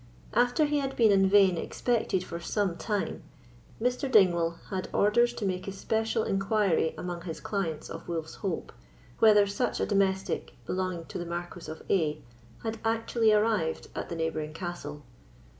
After 0.33 0.65
he 0.65 0.79
had 0.79 0.95
been 0.95 1.11
in 1.11 1.29
vain 1.29 1.59
expected 1.59 2.23
for 2.23 2.39
some 2.39 2.75
time, 2.75 3.21
Mr. 3.79 4.11
Dingwall 4.11 4.55
had 4.71 4.89
orders 4.91 5.31
to 5.35 5.45
made 5.45 5.67
especial 5.67 6.23
inquiry 6.23 6.95
among 6.97 7.21
his 7.21 7.39
clients 7.39 7.87
of 7.87 8.07
Wolf's 8.07 8.33
Hope, 8.41 8.73
whether 9.19 9.45
such 9.45 9.79
a 9.79 9.85
domestic 9.85 10.55
belonging 10.65 11.05
to 11.05 11.19
the 11.19 11.25
Marquis 11.27 11.69
of 11.71 11.83
A——had 11.87 12.79
actually 12.83 13.31
arrived 13.31 13.89
at 13.93 14.09
the 14.09 14.15
neighbouring 14.15 14.53
castle. 14.53 15.03